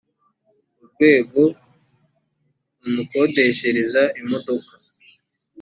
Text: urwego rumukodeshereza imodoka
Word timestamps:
urwego 0.83 1.41
rumukodeshereza 2.81 4.03
imodoka 4.21 4.73